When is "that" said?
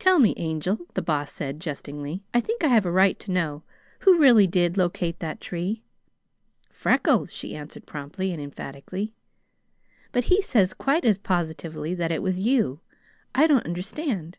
5.20-5.40, 11.94-12.10